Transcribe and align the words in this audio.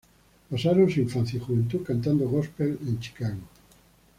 Pasaron 0.49 0.89
su 0.89 1.01
infancia 1.01 1.37
y 1.37 1.41
juventud 1.45 1.83
cantando 1.83 2.27
gospel 2.27 2.75
en 2.87 2.99
Chicago. 2.99 3.41